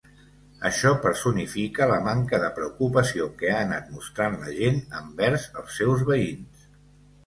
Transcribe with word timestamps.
Això 0.69 0.93
personifica 1.03 1.89
la 1.91 1.99
manca 2.09 2.41
de 2.45 2.49
preocupació 2.57 3.29
que 3.43 3.55
ha 3.55 3.61
anat 3.69 3.95
mostrant 4.01 4.43
la 4.43 4.59
gent 4.59 4.85
envers 5.05 5.49
els 5.63 5.83
seus 5.83 6.07
veïns. 6.15 6.71